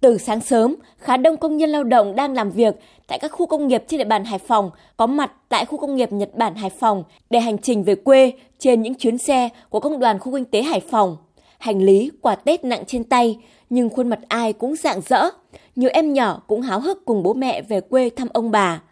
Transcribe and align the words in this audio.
Từ 0.00 0.18
sáng 0.18 0.40
sớm, 0.40 0.74
khá 0.98 1.16
đông 1.16 1.36
công 1.36 1.56
nhân 1.56 1.70
lao 1.70 1.84
động 1.84 2.16
đang 2.16 2.34
làm 2.34 2.50
việc 2.50 2.74
tại 3.06 3.18
các 3.18 3.32
khu 3.32 3.46
công 3.46 3.66
nghiệp 3.66 3.84
trên 3.88 3.98
địa 3.98 4.04
bàn 4.04 4.24
Hải 4.24 4.38
Phòng 4.38 4.70
có 4.96 5.06
mặt 5.06 5.32
tại 5.48 5.64
khu 5.64 5.78
công 5.78 5.96
nghiệp 5.96 6.12
Nhật 6.12 6.34
Bản 6.34 6.54
Hải 6.54 6.70
Phòng 6.70 7.04
để 7.30 7.40
hành 7.40 7.58
trình 7.58 7.84
về 7.84 7.94
quê 7.94 8.32
trên 8.58 8.82
những 8.82 8.94
chuyến 8.94 9.18
xe 9.18 9.48
của 9.70 9.80
công 9.80 9.98
đoàn 9.98 10.18
khu 10.18 10.32
kinh 10.32 10.44
tế 10.44 10.62
Hải 10.62 10.80
Phòng. 10.80 11.16
Hành 11.58 11.82
lý, 11.82 12.10
quà 12.20 12.34
Tết 12.34 12.64
nặng 12.64 12.84
trên 12.86 13.04
tay, 13.04 13.38
nhưng 13.70 13.90
khuôn 13.90 14.08
mặt 14.08 14.18
ai 14.28 14.52
cũng 14.52 14.76
rạng 14.76 15.00
rỡ. 15.00 15.28
Nhiều 15.76 15.90
em 15.92 16.12
nhỏ 16.12 16.42
cũng 16.46 16.60
háo 16.60 16.80
hức 16.80 17.04
cùng 17.04 17.22
bố 17.22 17.34
mẹ 17.34 17.62
về 17.62 17.80
quê 17.80 18.10
thăm 18.10 18.28
ông 18.32 18.50
bà. 18.50 18.82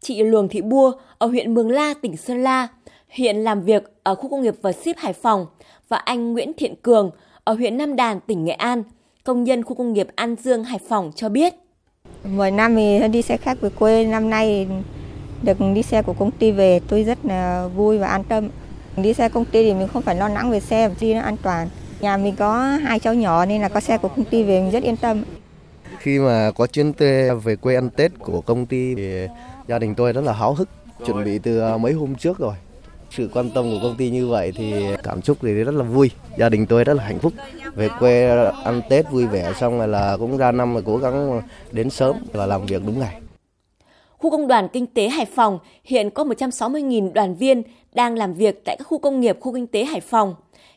Chị 0.00 0.22
Luồng 0.22 0.48
Thị 0.48 0.60
Bua 0.60 0.92
ở 1.18 1.26
huyện 1.26 1.54
Mường 1.54 1.70
La, 1.70 1.94
tỉnh 2.02 2.16
Sơn 2.16 2.42
La, 2.42 2.68
hiện 3.08 3.36
làm 3.36 3.62
việc 3.62 3.82
ở 4.02 4.14
khu 4.14 4.28
công 4.28 4.42
nghiệp 4.42 4.54
và 4.62 4.72
ship 4.72 4.96
Hải 4.96 5.12
Phòng 5.12 5.46
và 5.88 5.96
anh 5.96 6.32
Nguyễn 6.32 6.52
Thiện 6.52 6.74
Cường 6.82 7.10
ở 7.44 7.54
huyện 7.54 7.76
Nam 7.76 7.96
Đàn, 7.96 8.20
tỉnh 8.20 8.44
Nghệ 8.44 8.52
An, 8.52 8.82
công 9.24 9.44
nhân 9.44 9.64
khu 9.64 9.74
công 9.74 9.92
nghiệp 9.92 10.06
An 10.14 10.36
Dương, 10.42 10.64
Hải 10.64 10.78
Phòng 10.88 11.12
cho 11.16 11.28
biết. 11.28 11.54
Mỗi 12.24 12.50
năm 12.50 12.76
thì 12.76 13.08
đi 13.08 13.22
xe 13.22 13.36
khách 13.36 13.60
về 13.60 13.70
quê, 13.78 14.04
năm 14.04 14.30
nay 14.30 14.68
được 15.42 15.56
đi 15.74 15.82
xe 15.82 16.02
của 16.02 16.12
công 16.12 16.30
ty 16.30 16.50
về 16.50 16.80
tôi 16.88 17.04
rất 17.04 17.18
là 17.24 17.68
vui 17.76 17.98
và 17.98 18.06
an 18.06 18.24
tâm. 18.24 18.48
Đi 18.96 19.14
xe 19.14 19.28
công 19.28 19.44
ty 19.44 19.62
thì 19.62 19.74
mình 19.74 19.88
không 19.88 20.02
phải 20.02 20.14
lo 20.14 20.28
lắng 20.28 20.50
về 20.50 20.60
xe, 20.60 20.90
đi 21.00 21.14
nó 21.14 21.20
an 21.20 21.36
toàn. 21.42 21.68
Nhà 22.00 22.16
mình 22.16 22.36
có 22.36 22.58
hai 22.62 22.98
cháu 22.98 23.14
nhỏ 23.14 23.46
nên 23.46 23.62
là 23.62 23.68
có 23.68 23.80
xe 23.80 23.98
của 23.98 24.08
công 24.08 24.24
ty 24.24 24.42
về 24.42 24.60
mình 24.60 24.70
rất 24.70 24.82
yên 24.82 24.96
tâm. 24.96 25.24
Khi 25.98 26.18
mà 26.18 26.50
có 26.50 26.66
chuyến 26.66 26.92
xe 26.98 27.34
về 27.34 27.56
quê 27.56 27.74
ăn 27.74 27.90
Tết 27.90 28.12
của 28.18 28.40
công 28.40 28.66
ty 28.66 28.94
thì 28.94 29.26
gia 29.68 29.78
đình 29.78 29.94
tôi 29.94 30.12
rất 30.12 30.24
là 30.24 30.32
háo 30.32 30.54
hức, 30.54 30.68
chuẩn 31.06 31.24
bị 31.24 31.38
từ 31.38 31.76
mấy 31.78 31.92
hôm 31.92 32.14
trước 32.14 32.38
rồi. 32.38 32.54
Sự 33.16 33.28
quan 33.32 33.50
tâm 33.50 33.64
của 33.70 33.78
công 33.82 33.96
ty 33.96 34.10
như 34.10 34.28
vậy 34.28 34.52
thì 34.56 34.72
cảm 35.02 35.22
xúc 35.22 35.38
thì 35.42 35.52
rất 35.52 35.74
là 35.74 35.84
vui. 35.84 36.10
Gia 36.38 36.48
đình 36.48 36.66
tôi 36.66 36.84
rất 36.84 36.94
là 36.94 37.04
hạnh 37.04 37.18
phúc. 37.18 37.32
Về 37.74 37.88
quê 37.98 38.46
ăn 38.64 38.82
Tết 38.88 39.10
vui 39.10 39.26
vẻ 39.26 39.52
xong 39.60 39.78
rồi 39.78 39.88
là 39.88 40.16
cũng 40.16 40.36
ra 40.36 40.52
năm 40.52 40.74
rồi 40.74 40.82
cố 40.86 40.96
gắng 40.96 41.42
đến 41.72 41.90
sớm 41.90 42.16
và 42.32 42.46
làm 42.46 42.66
việc 42.66 42.82
đúng 42.86 42.98
ngày. 42.98 43.20
Khu 44.18 44.30
công 44.30 44.48
đoàn 44.48 44.68
kinh 44.72 44.86
tế 44.86 45.08
Hải 45.08 45.26
Phòng 45.26 45.58
hiện 45.84 46.10
có 46.10 46.24
160.000 46.24 47.12
đoàn 47.12 47.34
viên 47.34 47.62
đang 47.94 48.16
làm 48.16 48.34
việc 48.34 48.64
tại 48.64 48.76
các 48.76 48.84
khu 48.84 48.98
công 48.98 49.20
nghiệp 49.20 49.36
khu 49.40 49.54
kinh 49.54 49.66
tế 49.66 49.84
Hải 49.84 50.00
Phòng. 50.00 50.34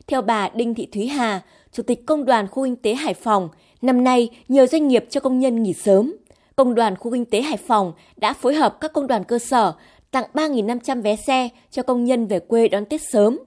Theo 0.07 0.21
bà 0.21 0.49
Đinh 0.49 0.75
Thị 0.75 0.87
Thúy 0.93 1.07
Hà, 1.07 1.41
Chủ 1.71 1.83
tịch 1.83 2.05
Công 2.05 2.25
đoàn 2.25 2.47
Khu 2.47 2.65
Kinh 2.65 2.75
tế 2.75 2.93
Hải 2.93 3.13
Phòng, 3.13 3.49
năm 3.81 4.03
nay 4.03 4.29
nhiều 4.47 4.67
doanh 4.67 4.87
nghiệp 4.87 5.05
cho 5.09 5.19
công 5.19 5.39
nhân 5.39 5.63
nghỉ 5.63 5.73
sớm. 5.73 6.15
Công 6.55 6.75
đoàn 6.75 6.95
Khu 6.95 7.11
Kinh 7.11 7.25
tế 7.25 7.41
Hải 7.41 7.57
Phòng 7.57 7.93
đã 8.17 8.33
phối 8.33 8.55
hợp 8.55 8.77
các 8.81 8.93
công 8.93 9.07
đoàn 9.07 9.23
cơ 9.23 9.39
sở 9.39 9.73
tặng 10.15 10.25
3.500 10.33 11.01
vé 11.01 11.15
xe 11.15 11.49
cho 11.71 11.83
công 11.83 12.03
nhân 12.03 12.27
về 12.27 12.39
quê 12.39 12.67
đón 12.67 12.85
Tết 12.85 13.01
sớm. 13.11 13.39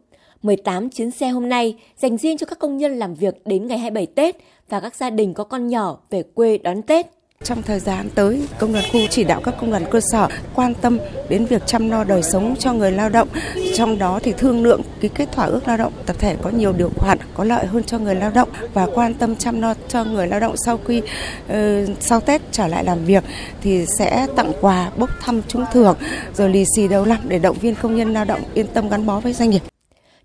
18 0.42 0.90
chuyến 0.90 1.10
xe 1.10 1.28
hôm 1.28 1.48
nay 1.48 1.76
dành 1.96 2.16
riêng 2.16 2.36
cho 2.36 2.46
các 2.46 2.58
công 2.58 2.76
nhân 2.76 2.98
làm 2.98 3.14
việc 3.14 3.34
đến 3.44 3.66
ngày 3.66 3.78
27 3.78 4.06
Tết 4.06 4.36
và 4.68 4.80
các 4.80 4.94
gia 4.94 5.10
đình 5.10 5.34
có 5.34 5.44
con 5.44 5.66
nhỏ 5.66 5.98
về 6.10 6.22
quê 6.22 6.58
đón 6.58 6.82
Tết. 6.82 7.06
Trong 7.44 7.62
thời 7.62 7.80
gian 7.80 8.10
tới, 8.14 8.48
công 8.58 8.72
đoàn 8.72 8.84
khu 8.92 9.00
chỉ 9.10 9.24
đạo 9.24 9.40
các 9.44 9.54
công 9.60 9.70
đoàn 9.70 9.84
cơ 9.90 10.00
sở 10.12 10.28
quan 10.54 10.74
tâm 10.74 10.98
đến 11.28 11.46
việc 11.46 11.66
chăm 11.66 11.90
lo 11.90 12.04
đời 12.04 12.22
sống 12.22 12.54
cho 12.58 12.72
người 12.72 12.92
lao 12.92 13.08
động, 13.08 13.28
trong 13.74 13.98
đó 13.98 14.20
thì 14.22 14.32
thương 14.32 14.62
lượng 14.62 14.82
ký 15.00 15.08
kết 15.08 15.32
thỏa 15.32 15.46
ước 15.46 15.68
lao 15.68 15.76
động 15.76 15.92
tập 16.06 16.16
thể 16.18 16.36
có 16.42 16.50
nhiều 16.50 16.72
điều 16.72 16.90
khoản 16.96 17.18
có 17.34 17.44
lợi 17.44 17.66
hơn 17.66 17.84
cho 17.84 17.98
người 17.98 18.14
lao 18.14 18.30
động 18.30 18.48
và 18.74 18.86
quan 18.94 19.14
tâm 19.14 19.36
chăm 19.36 19.60
lo 19.60 19.74
cho 19.88 20.04
người 20.04 20.26
lao 20.26 20.40
động 20.40 20.54
sau 20.56 20.78
khi 20.86 21.02
uh, 21.02 21.54
sau 22.00 22.20
Tết 22.20 22.42
trở 22.52 22.66
lại 22.66 22.84
làm 22.84 23.04
việc 23.04 23.24
thì 23.60 23.86
sẽ 23.98 24.26
tặng 24.36 24.52
quà, 24.60 24.90
bốc 24.96 25.10
thăm 25.20 25.42
trúng 25.48 25.64
thưởng 25.72 25.96
rồi 26.34 26.48
lì 26.48 26.64
xì 26.76 26.88
đầu 26.88 27.04
năm 27.04 27.18
để 27.28 27.38
động 27.38 27.58
viên 27.58 27.74
công 27.74 27.96
nhân 27.96 28.12
lao 28.12 28.24
động 28.24 28.40
yên 28.54 28.66
tâm 28.66 28.88
gắn 28.88 29.06
bó 29.06 29.20
với 29.20 29.32
doanh 29.32 29.50
nghiệp. 29.50 29.62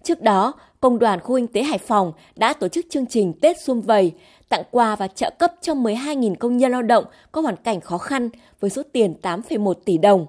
Trước 0.04 0.22
đó, 0.22 0.54
Công 0.84 1.00
đoàn 1.00 1.20
Khu 1.20 1.36
Kinh 1.36 1.48
tế 1.48 1.64
Hải 1.64 1.78
Phòng 1.78 2.14
đã 2.36 2.54
tổ 2.54 2.68
chức 2.68 2.86
chương 2.90 3.06
trình 3.06 3.34
Tết 3.42 3.62
Xuân 3.62 3.82
Vầy, 3.82 4.12
tặng 4.50 4.64
quà 4.72 4.96
và 4.96 5.08
trợ 5.08 5.30
cấp 5.40 5.54
cho 5.62 5.74
12.000 5.74 6.36
công 6.36 6.58
nhân 6.58 6.72
lao 6.72 6.82
động 6.82 7.06
có 7.32 7.42
hoàn 7.42 7.56
cảnh 7.56 7.82
khó 7.82 7.98
khăn 7.98 8.30
với 8.60 8.70
số 8.70 8.82
tiền 8.92 9.16
8,1 9.22 9.74
tỷ 9.74 9.98
đồng. 9.98 10.26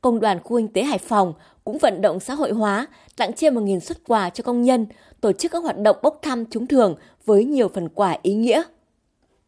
Công 0.00 0.20
đoàn 0.20 0.40
Khu 0.44 0.58
Kinh 0.58 0.68
tế 0.68 0.82
Hải 0.82 0.98
Phòng 0.98 1.32
cũng 1.64 1.78
vận 1.78 2.00
động 2.00 2.20
xã 2.20 2.34
hội 2.34 2.52
hóa, 2.52 2.86
tặng 3.16 3.32
trên 3.32 3.54
1.000 3.54 3.80
xuất 3.80 3.98
quà 4.06 4.30
cho 4.30 4.42
công 4.42 4.62
nhân, 4.62 4.86
tổ 5.20 5.32
chức 5.32 5.52
các 5.52 5.62
hoạt 5.62 5.78
động 5.78 5.96
bốc 6.02 6.18
thăm 6.22 6.44
trúng 6.44 6.66
thưởng 6.66 6.96
với 7.24 7.44
nhiều 7.44 7.68
phần 7.68 7.88
quà 7.88 8.16
ý 8.22 8.34
nghĩa. 8.34 8.62